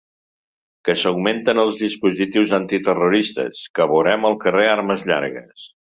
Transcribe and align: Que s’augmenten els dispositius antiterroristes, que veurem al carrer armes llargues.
Que 0.87 0.95
s’augmenten 1.01 1.61
els 1.65 1.77
dispositius 1.83 2.55
antiterroristes, 2.61 3.63
que 3.79 3.91
veurem 3.95 4.29
al 4.31 4.43
carrer 4.47 4.69
armes 4.75 5.11
llargues. 5.13 5.73